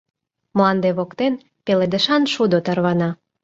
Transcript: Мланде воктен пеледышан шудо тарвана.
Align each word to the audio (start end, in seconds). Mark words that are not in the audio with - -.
Мланде 0.55 0.89
воктен 0.97 1.33
пеледышан 1.65 2.23
шудо 2.33 2.57
тарвана. 2.65 3.09